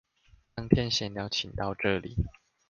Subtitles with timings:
[0.55, 2.15] 當天閒聊請到這裡